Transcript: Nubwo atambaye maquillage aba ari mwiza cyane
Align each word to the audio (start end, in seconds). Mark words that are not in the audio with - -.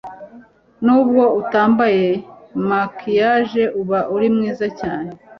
Nubwo 0.85 1.21
atambaye 1.41 2.07
maquillage 2.69 3.63
aba 3.79 3.99
ari 4.13 4.27
mwiza 4.35 4.67
cyane 4.79 5.11